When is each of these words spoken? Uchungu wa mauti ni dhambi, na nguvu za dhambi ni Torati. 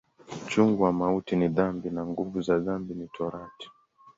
Uchungu 0.45 0.83
wa 0.83 0.93
mauti 0.93 1.35
ni 1.35 1.47
dhambi, 1.47 1.89
na 1.89 2.05
nguvu 2.05 2.41
za 2.41 2.59
dhambi 2.59 2.93
ni 2.93 3.07
Torati. 3.07 3.69